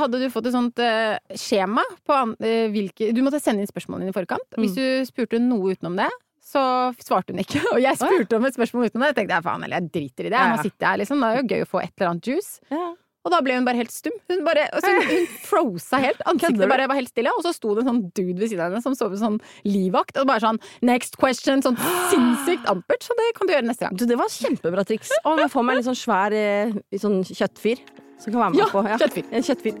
[0.00, 4.08] hadde du fått et sånt eh, skjema på eh, hvilke Du måtte sende inn spørsmålene
[4.08, 4.48] dine i forkant.
[4.56, 6.08] Hvis du spurte noe utenom det,
[6.50, 6.62] så
[7.02, 7.60] svarte hun ikke.
[7.74, 9.12] Og jeg spurte om et spørsmål utenom det.
[9.12, 10.38] Jeg tenkte faen eller jeg driter i det.
[10.40, 10.64] Ja, Nå ja.
[10.66, 11.22] sitter jeg her liksom.
[11.22, 12.58] Det er jo gøy å få et eller annet juice.
[12.74, 12.88] Ja.
[13.20, 14.14] Og da ble hun bare helt stum.
[14.32, 16.22] Hun bare altså, hun, frosa helt.
[16.30, 17.28] Ansiktet bare var helt stille.
[17.36, 19.36] Og så sto det en sånn dude ved siden av henne som så ut sånn
[19.68, 20.16] livvakt.
[20.22, 21.60] Og bare sånn next question.
[21.66, 21.76] Sånn
[22.12, 23.04] sinnssykt ampert.
[23.04, 24.00] Så det kan du gjøre neste gang.
[24.00, 25.12] Du, det var kjempebra triks.
[25.28, 27.84] Og jeg får meg en litt sånn svær eh, sånn kjøttfyr
[28.20, 28.80] som kan være med Ja, på.
[29.04, 29.26] kjøttfyr.
[29.36, 29.76] En kjøttfyr.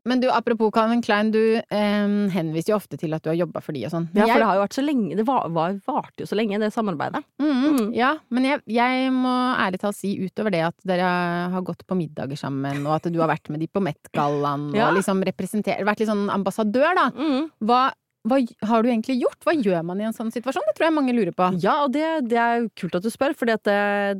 [0.06, 3.60] Men du, apropos Calvin Klein, du eh, henviser jo ofte til at du har jobba
[3.64, 4.06] for de og sånn.
[4.14, 5.16] Ja, for det har jo vært så lenge.
[5.18, 7.24] Det var, var, varte jo så lenge, det samarbeidet.
[7.42, 11.10] Mm, Ja, men jeg, jeg må ærlig talt si utover det at dere
[11.52, 14.88] har gått på middager sammen, og at du har vært med de på Met-gallaen Ja.
[14.90, 17.08] og liksom Vært litt sånn ambassadør, da.
[17.16, 17.48] Mm.
[17.66, 17.80] Hva,
[18.26, 19.38] hva har du egentlig gjort?
[19.46, 20.64] Hva gjør man i en sånn situasjon?
[20.68, 21.48] Det tror jeg mange lurer på.
[21.62, 23.72] Ja, og det, det er kult at du spør, for det, det,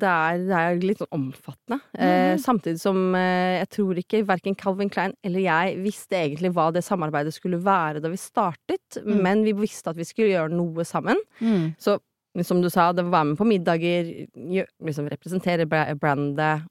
[0.06, 1.80] er, det er litt sånn omfattende.
[1.98, 2.40] eh, Mhm.
[2.44, 6.84] samtidig som eh, jeg tror ikke verken Calvin Klein eller jeg visste egentlig hva det
[6.86, 9.22] samarbeidet skulle være da vi startet, Mm.
[9.22, 11.16] men vi visste at vi skulle gjøre noe sammen.
[11.40, 11.74] Mm.
[11.78, 11.98] Så
[12.44, 14.26] som du sa, det å være med på middager,
[14.84, 15.64] liksom representere
[15.98, 16.66] brandet.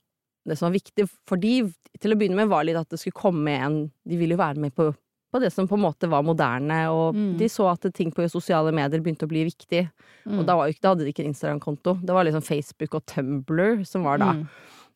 [0.45, 3.17] Det som var viktig for de, til å begynne med, var litt at det skulle
[3.17, 4.91] komme en De ville jo være med på,
[5.35, 7.33] på det som på en måte var moderne, og Mm.
[7.37, 9.89] de så at ting på sosiale medier begynte å bli viktig.
[10.25, 10.39] Mm.
[10.39, 11.99] Og da, var ikke, da hadde de ikke Instagram-konto.
[12.05, 14.31] Det var liksom Facebook og Tumblr som var da.
[14.33, 14.47] Mm.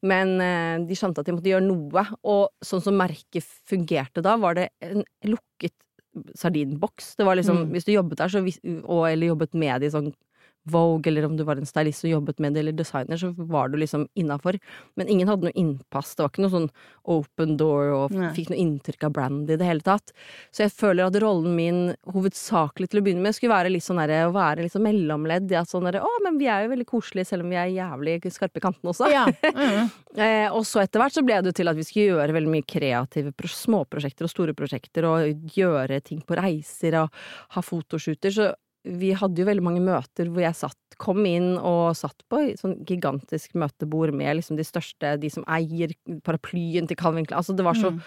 [0.01, 4.37] Men eh, de skjønte at de måtte gjøre noe, og sånn som merket fungerte da,
[4.39, 5.75] var det en lukket
[6.35, 7.15] sardinboks.
[7.19, 7.71] Det var liksom, Mm.
[7.71, 8.39] hvis du jobbet der, så
[8.87, 10.13] og, eller jobbet med det i sånn
[10.71, 13.69] Vogue, eller om du var en stylist og jobbet med det, eller designer, så var
[13.69, 14.59] du liksom innafor.
[14.99, 16.15] Men ingen hadde noe innpass.
[16.15, 16.69] Det var ikke noe sånn
[17.09, 20.13] open door og fikk noe inntrykk av brand i det hele tatt.
[20.53, 21.81] Så jeg føler at rollen min
[22.13, 25.49] hovedsakelig til å begynne med skulle være litt sånn derre å være litt sånn mellomledd.
[25.53, 28.19] Ja, sånn derre å, men vi er jo veldig koselige selv om vi er jævlig
[28.33, 29.11] skarpe i kantene også.
[29.13, 29.27] Ja.
[29.59, 29.89] Mm.
[30.15, 32.51] Eh, og så etter hvert så ble det jo til at vi skulle gjøre veldig
[32.53, 37.19] mye kreative pro småprosjekter og store prosjekter, og gjøre ting på reiser og
[37.55, 38.33] ha fotoshooter.
[38.33, 38.47] Så
[38.97, 42.59] vi hadde jo veldig mange møter hvor jeg satt, kom inn og satt på et
[42.59, 45.93] sånn gigantisk møtebord med liksom de største, de som eier
[46.25, 47.39] paraplyen til Calvin Klein.
[47.39, 48.01] Altså det var så Mm.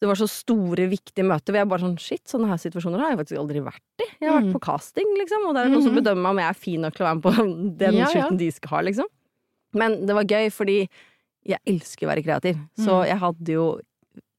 [0.00, 3.10] det var så store, viktige møter hvor jeg bare sånn Shit, sånne her situasjoner har
[3.10, 4.04] jeg faktisk aldri vært i.
[4.20, 4.52] Jeg har vært Mm.
[4.54, 6.02] på casting, liksom, og det er noen som Mhm.
[6.04, 7.32] bedømmer meg om jeg er fin nok til å være med på
[7.78, 8.28] den Ja, ja.
[8.30, 9.06] de skal ha, liksom.
[9.74, 10.88] Men det var gøy, fordi
[11.44, 12.56] jeg elsker å være kreativ.
[12.78, 13.06] Så Mm.
[13.06, 13.80] jeg hadde jo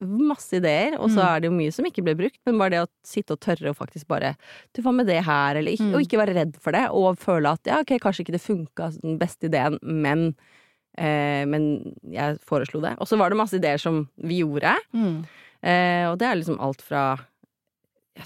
[0.02, 1.28] masse ideer, og så Mm.
[1.36, 3.72] er det jo mye som ikke ble brukt, men bare det å sitte og tørre
[3.74, 4.36] å faktisk bare
[4.74, 5.96] Du, hva med det her, eller ikke, Mm.
[5.96, 9.02] og ikke være redd for det, og føle at ja, ok, kanskje ikke det funka
[9.02, 10.36] den beste ideen, men
[10.98, 12.98] eh, men jeg foreslo det.
[13.00, 14.76] Og så var det masse ideer som vi gjorde.
[14.94, 15.26] Mm.
[15.64, 17.20] Eh, og det er liksom alt fra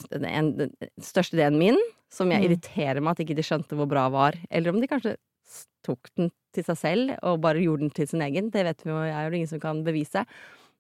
[0.10, 0.22] den,
[0.58, 1.78] den, den største ideen min,
[2.10, 2.46] som jeg Mm.
[2.50, 5.16] irriterer meg at ikke de skjønte hvor bra var, eller om de kanskje
[5.84, 8.50] tok den til seg selv og bare gjorde den til sin egen.
[8.50, 10.26] Det vet vi jo, jeg er jo ingen som kan bevise.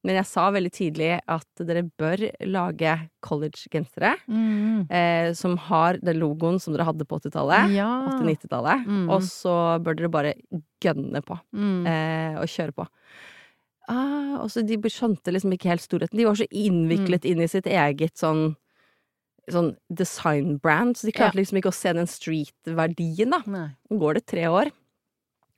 [0.04, 4.92] Men jeg sa veldig tidlig at dere bør lage college-gensere Mm.
[4.92, 7.72] eh, som har den logoen som dere hadde på 80-tallet.
[7.74, 7.88] Ja.
[8.20, 8.86] 80-90-tallet.
[8.86, 9.10] Mm.
[9.10, 10.34] Og så bør dere bare
[10.84, 11.88] gønne på Mm.
[11.88, 12.88] eh, og kjøre på.
[13.89, 16.18] Ah, og så de skjønte liksom ikke helt storheten.
[16.18, 18.56] De var så innviklet inn i sitt eget sånn
[19.52, 23.42] Sånn designbrand, så de klarte liksom ikke å se den street-verdien, da.
[23.92, 24.70] Nå går det tre år,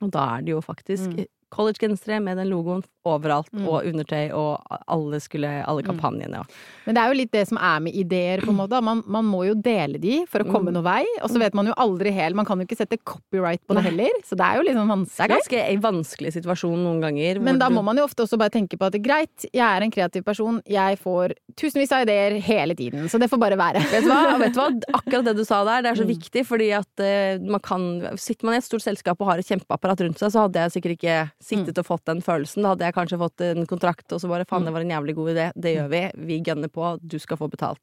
[0.02, 1.26] og da er det jo faktisk Mm.
[1.54, 3.68] Collegegensere med den logoen overalt, Mm.
[3.70, 5.86] og undertøy, og alle skulle Alle Mm.
[5.94, 6.46] kampanjene og
[6.86, 8.82] Men det er jo litt det som er med ideer, på en måte.
[8.82, 10.74] Man, man må jo dele de for å komme Mm.
[10.74, 11.04] noe vei.
[11.22, 13.84] Og så vet man jo aldri helt Man kan jo ikke sette copyright på det
[13.84, 13.90] Nei.
[13.90, 15.16] heller, så det er jo liksom vanskelig.
[15.16, 17.40] Det er ganske en vanskelig situasjon noen ganger.
[17.40, 19.90] Men da må man jo ofte også bare tenke på at greit, jeg er en
[19.90, 23.80] kreativ person, jeg får tusenvis av ideer hele tiden, så det får bare være.
[23.90, 24.38] Vet du hva?
[24.38, 24.80] Vet du hva?
[24.98, 26.18] Akkurat det du sa der, det er så Mm.
[26.18, 29.46] viktig, fordi at uh, man kan Sitter man i et stort selskap og har et
[29.46, 32.64] kjempeapparat rundt seg, så hadde jeg sikkert ikke sittet og fått den følelsen.
[32.64, 35.16] Da hadde jeg kanskje fått en kontrakt, og så bare faen, det var en jævlig
[35.18, 35.46] god idé.
[35.54, 36.02] Det gjør vi.
[36.30, 36.94] Vi gønner på.
[37.02, 37.82] Du skal få betalt.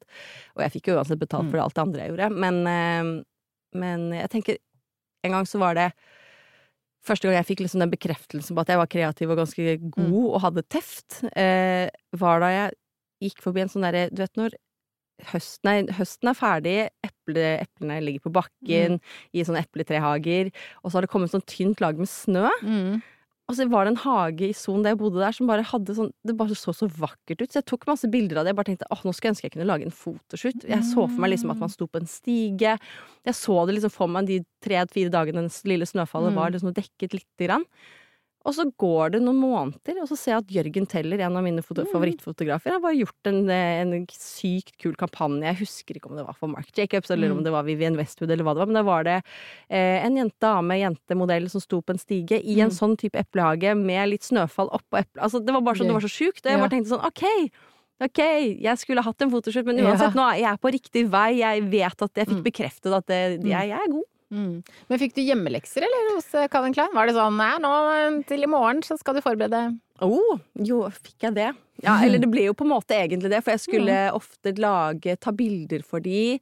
[0.56, 2.30] Og jeg fikk jo uansett betalt for alt det andre jeg gjorde.
[2.44, 4.62] Men, eh, men jeg tenker
[5.24, 5.86] En gang så var det
[7.04, 10.28] Første gang jeg fikk liksom den bekreftelsen på at jeg var kreativ og ganske god
[10.30, 12.76] og hadde teft, eh, var da jeg
[13.26, 14.56] gikk forbi en sånn derre Du vet når
[15.30, 18.98] høsten er, høsten er ferdig, eple, eplene ligger på bakken
[19.32, 20.50] i sånne epletrehager,
[20.82, 22.48] og så har det kommet sånn tynt lag med snø.
[22.64, 23.02] Mm.
[23.44, 25.92] Og så var det en hage i Son der jeg bodde der, som bare hadde
[25.92, 27.50] sånn Det bare så så vakkert ut.
[27.52, 28.54] Så jeg tok masse bilder av det.
[28.54, 30.64] Jeg bare tenkte åh, nå skulle jeg ønske jeg kunne lage en fotoshoot.
[30.64, 32.78] Jeg så for meg liksom at man sto på en stige.
[33.28, 36.40] Jeg så det liksom for meg de tre-fire dagene den lille snøfallet Mm.
[36.40, 37.66] var liksom dekket lite grann.
[38.44, 41.42] Og så går det noen måneder, og så ser jeg at Jørgen Teller, en av
[41.42, 41.86] mine Mm.
[41.90, 45.42] favorittfotografer, har bare gjort en, en sykt kul kampanje.
[45.48, 47.38] Jeg husker ikke om det var for Mark Jacobs, eller Mm.
[47.38, 49.22] om det var Vivienne Westwood, eller hva det var, men da var det
[49.70, 52.76] eh, en jente, dame, jentemodell som sto på en stige i en Mm.
[52.76, 55.22] sånn type eplehage med litt snøfall oppå eplet.
[55.22, 56.44] Altså, det var bare sånn, det var så sjukt.
[56.44, 57.50] Og jeg bare tenkte sånn, ok.
[58.02, 58.18] Ok,
[58.60, 59.84] jeg skulle hatt en fotoshoot, men Ja.
[59.94, 61.38] uansett, nå er jeg på riktig vei.
[61.38, 62.44] Jeg vet at jeg fikk Mm.
[62.44, 63.46] bekreftet at det, Mm.
[63.48, 64.04] jeg, jeg er god.
[64.32, 64.62] Mm.
[64.88, 66.94] Men fikk du hjemmelekser, eller, hos eh, Calvin Klein?
[66.96, 69.66] Var det sånn nå eh, til i morgen så skal du forberede
[70.02, 71.50] Oh, jo, fikk jeg det?
[71.82, 75.16] Ja, eller det ble jo på en måte egentlig det, for jeg skulle ofte lage,
[75.18, 76.38] ta bilder for de,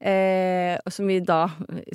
[0.00, 1.48] eh, som vi da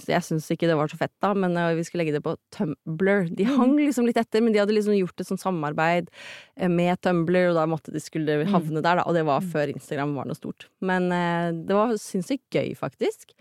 [0.07, 2.35] Jeg syns ikke det var så fett, da, men eh, vi skulle legge det på
[2.55, 3.29] Tumblr.
[3.37, 6.09] De hang liksom litt etter, men de hadde liksom gjort et sånt samarbeid
[6.57, 9.71] eh, med Tumblr, og da måtte de skulle havne der, da, og det var før
[9.71, 10.67] Instagram var noe stort.
[10.81, 13.31] Men eh, det var sinnssykt gøy, faktisk.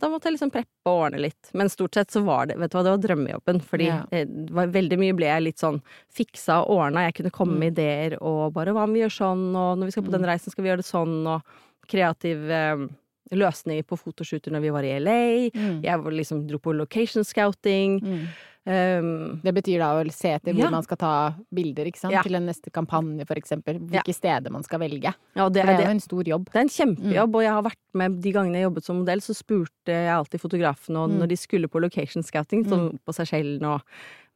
[0.00, 1.50] Da måtte jeg liksom preppe og ordne litt.
[1.56, 3.58] Men stort sett så var det vet du hva, det var drømmejobben.
[3.64, 4.02] Fordi Ja.
[4.12, 5.80] eh, var, veldig mye ble jeg litt sånn
[6.14, 7.06] fiksa og ordna.
[7.08, 10.04] Jeg kunne komme med ideer og bare hva vi gjør sånn, og når vi skal
[10.08, 11.42] på den reisen skal vi gjøre det sånn, og
[11.90, 12.86] kreativ eh,
[13.32, 15.18] løsninger på fotoshooter når vi var i LA.
[15.54, 15.80] Mm.
[15.86, 18.00] Jeg var liksom dro på location scouting.
[18.02, 18.22] Mm.
[18.70, 20.70] Um, Det betyr da å se etter hvor Ja.
[20.70, 22.12] man skal ta bilder, ikke sant?
[22.12, 22.20] Ja.
[22.22, 23.78] Til en neste kampanje, for eksempel.
[23.80, 25.14] Hvilke steder man skal velge.
[25.34, 26.44] ja, det, det er det, jo en stor jobb.
[26.52, 29.20] det er en kjempejobb, og jeg har vært med de gangene jeg jobbet som modell,
[29.24, 31.18] så spurte jeg alltid fotografene og Mm.
[31.20, 33.80] når de skulle på location scouting, sånn på Seychellen og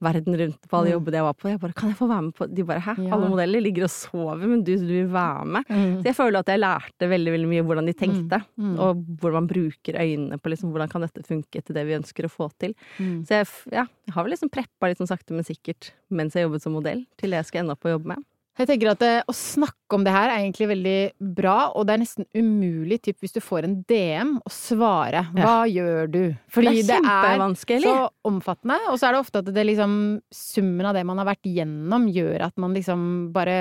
[0.05, 0.97] verden rundt på alle Mm.
[0.99, 1.49] jobbene jeg var på.
[1.51, 3.15] Jeg bare 'kan jeg få være med på De bare 'hæ, Ja.
[3.15, 5.65] alle modeller ligger og sover, men du, du vil være med'.
[5.69, 5.97] Mm.
[6.03, 8.79] Så jeg føler at jeg lærte veldig veldig mye hvordan de tenkte, Mm.
[8.79, 12.25] og hvordan man bruker øynene på liksom, hvordan kan dette funke til det vi ønsker
[12.25, 12.75] å få til.
[12.99, 13.23] Mm.
[13.27, 16.45] Så jeg, ja, jeg har vel liksom preppa litt sånn sakte, men sikkert mens jeg
[16.49, 18.19] jobbet som modell, til det jeg skal ende opp å jobbe med.
[18.55, 20.99] Jeg tenker at det, Å snakke om det her er egentlig veldig
[21.37, 25.25] bra, og det er nesten umulig typ, hvis du får en DM, å svare.
[25.35, 26.23] Hva gjør du?
[26.55, 27.89] Fordi det er kjempevanskelig.
[27.89, 29.99] så omfattende, og så er det ofte at det liksom
[30.35, 33.57] Summen av det man har vært gjennom, gjør at man liksom bare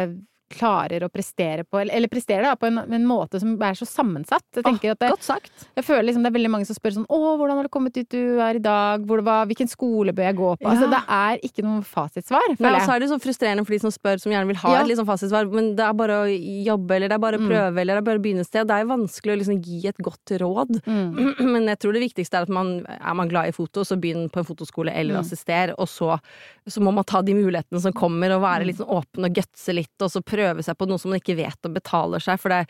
[0.53, 3.85] klarer å prestere på Eller, eller presterer da på en, en måte som er så
[3.89, 4.43] sammensatt.
[4.55, 5.67] Jeg tenker at det, Godt sagt.
[5.75, 7.93] jeg føler liksom det er veldig mange som spør sånn Å, hvordan har du kommet
[7.95, 9.01] dit du er i dag?
[9.07, 10.67] Hvor det var, hvilken skole bør jeg gå på?
[10.69, 13.79] Altså, det er ikke noe fasitsvar, føler og så er det sånn frustrerende for de
[13.85, 14.81] som spør, som gjerne vil ha Ja.
[14.83, 17.49] et liksom fasitsvar, men det er bare å jobbe, eller det er bare å Mm.
[17.49, 18.67] prøve, eller det er bare å begynne et sted.
[18.67, 20.81] Det er jo vanskelig å liksom gi et godt råd.
[20.85, 21.35] Mm.
[21.53, 24.29] Men jeg tror det viktigste er at man er man glad i foto, så begynn
[24.29, 25.19] på en fotoskole eller Mm.
[25.25, 26.19] assister, og så,
[26.67, 29.73] så må man ta de mulighetene som kommer, og være litt sånn åpen og gutse
[29.73, 30.32] litt, og så prøve
[30.63, 32.67] seg på noe som man ikke vet og betaler seg, for det,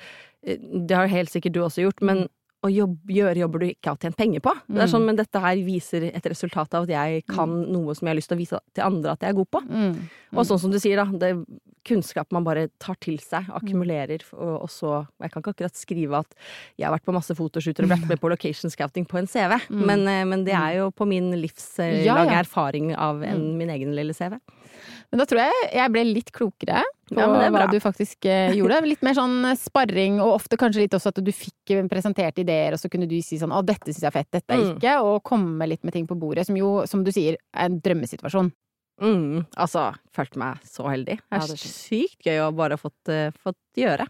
[0.88, 2.28] det har helt sikkert du også gjort, men
[2.63, 4.54] å jobbe, gjøre jobber du ikke har tjent penger på.
[4.69, 4.91] Det er Mm.
[4.93, 8.15] sånn, men dette her viser et resultat av at jeg kan noe som jeg har
[8.15, 9.60] lyst til å vise til andre at jeg er god på.
[9.67, 9.97] Mm.
[10.32, 11.04] Og sånn som du sier, da.
[11.12, 11.43] Det er
[11.84, 13.60] kunnskap man bare tar til seg, Mm.
[13.60, 16.34] akkumulerer, og, og så Jeg kan ikke akkurat skrive at
[16.80, 19.60] jeg har vært på masse fotoshooter og vært med på location scouting på en CV,
[19.69, 19.86] Mm.
[19.86, 22.39] men, eh, men det er jo på min livslange Ja, ja.
[22.43, 23.58] erfaring av en, Mm.
[23.58, 24.39] min egen lille CV.
[25.12, 28.26] Men da tror jeg jeg ble litt klokere på Ja, det er hva du faktisk
[28.26, 28.82] eh, gjorde.
[28.88, 32.80] Litt mer sånn sparring, og ofte kanskje litt også at du fikk presentert ideer, og
[32.80, 34.78] så kunne du si sånn 'Å, dette syns jeg er fett, dette er Mm.
[34.80, 37.80] ikke', og komme litt med ting på bordet, som jo, som du sier, er en
[37.82, 38.52] drømmesituasjon.
[39.02, 41.18] Mm, altså, følte meg så heldig.
[41.18, 44.08] Det Ja, er det sykt gøy å bare ha fått, uh, fått gjøre.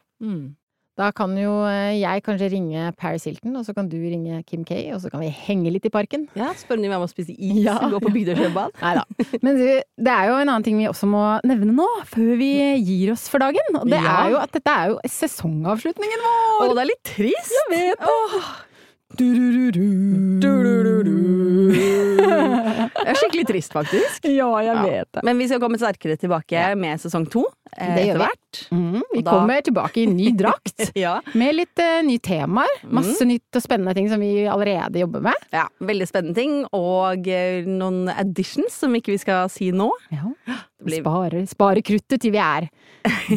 [0.93, 4.61] Da kan jo eh, jeg kanskje ringe Paris Hilton, og så kan du ringe Kim
[4.67, 6.27] K, og så kan vi henge litt i parken.
[6.37, 8.75] Ja, Spør om de vil være med og spise is, Ja, gå på Bygdøysjøbad.
[8.83, 9.03] Nei da.
[9.41, 9.63] Men du,
[10.05, 12.51] det er jo en annen ting vi også må nevne nå, før vi
[12.85, 13.73] gir oss for dagen.
[13.81, 14.19] Og det Ja.
[14.27, 16.61] er jo at dette er jo sesongavslutningen vår!
[16.67, 17.57] Og det er litt trist!
[17.57, 17.97] Jeg vet
[19.17, 19.29] Det
[23.01, 24.25] er skikkelig trist, faktisk.
[24.39, 24.83] Ja, jeg Ja.
[24.83, 25.23] vet det.
[25.23, 27.45] Men vi skal komme sterkere tilbake med sesong to
[27.77, 28.25] eh, gjør etter vi.
[28.25, 28.61] hvert.
[28.71, 30.83] Mm, vi da- kommer tilbake i ny drakt.
[31.03, 31.15] Ja.
[31.33, 32.69] Med litt eh, nye temaer.
[32.85, 33.33] Masse Mm.
[33.33, 35.33] nytt og spennende ting som vi allerede jobber med.
[35.51, 36.65] ja, Veldig spennende ting.
[36.73, 39.89] Og eh, noen additions som ikke vi skal si nå.
[40.83, 42.65] Blir, Spare, spare kruttet til vi er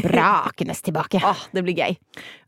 [0.02, 1.20] brakende tilbake.
[1.24, 1.94] Åh, det blir gøy.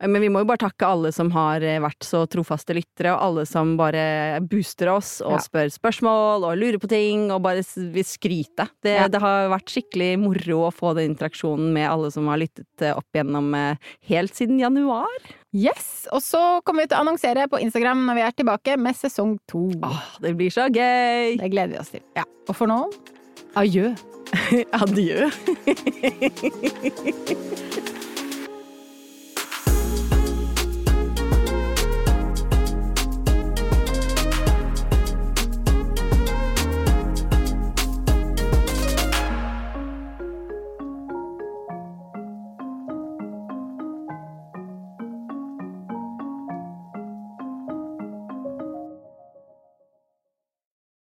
[0.02, 3.22] Men vi må jo bare takke alle som har eh, vært så trofaste lyttere, og
[3.28, 5.42] alle som bare booster oss og Ja.
[5.44, 6.97] spør spørsmål og lurer på ting
[7.34, 7.62] og bare
[7.94, 8.68] vil skryte.
[8.84, 9.08] Det, Ja.
[9.08, 12.94] det har vært skikkelig moro å få den interaksjonen med alle som har lyttet eh,
[12.96, 13.76] opp gjennom eh,
[14.10, 15.08] helt siden januar.
[15.52, 16.06] Yes!
[16.12, 19.38] Og så kommer vi til å annonsere på Instagram når vi er tilbake med sesong
[19.48, 19.66] to.
[19.82, 21.38] Åh, det blir så gøy!
[21.40, 22.04] Det gleder vi oss til.
[22.48, 22.82] Og for nå
[23.56, 23.94] adjø.
[24.82, 25.30] Adjø.